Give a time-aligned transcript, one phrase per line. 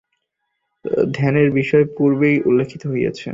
[1.13, 3.29] ধ্যানের বিষয় পূর্বেই উল্লিখিত হইয়াছে।